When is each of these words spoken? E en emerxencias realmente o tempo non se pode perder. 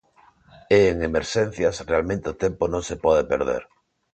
E 0.77 0.79
en 0.91 0.97
emerxencias 1.09 1.75
realmente 1.91 2.27
o 2.33 2.37
tempo 2.43 2.63
non 2.73 2.83
se 2.89 2.95
pode 3.05 3.23
perder. 3.31 3.63